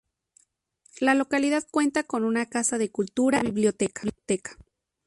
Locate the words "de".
2.79-2.89